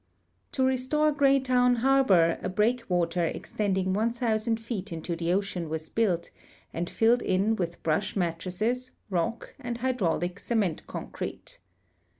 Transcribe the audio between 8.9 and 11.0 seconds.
rock, and hydraulic cement